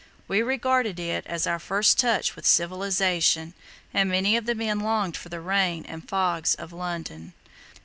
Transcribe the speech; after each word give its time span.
We 0.27 0.41
regarded, 0.41 0.99
it 0.99 1.27
as 1.27 1.45
our 1.45 1.59
first 1.59 1.99
touch 1.99 2.35
with 2.35 2.47
civilization, 2.47 3.53
and 3.93 4.09
many 4.09 4.35
of 4.35 4.47
the 4.47 4.55
men 4.55 4.79
longed 4.79 5.15
for 5.15 5.29
the 5.29 5.39
rain 5.39 5.85
and 5.85 6.09
fogs 6.09 6.55
of 6.55 6.73
London. 6.73 7.33